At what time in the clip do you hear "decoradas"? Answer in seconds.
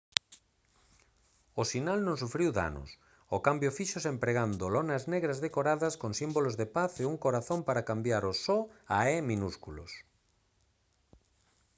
5.45-5.93